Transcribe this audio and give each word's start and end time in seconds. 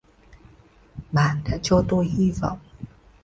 bạn 1.11 1.41
đã 1.51 1.57
cho 1.61 1.83
tôi 1.89 2.05
hi 2.05 2.31
vọng 2.41 2.59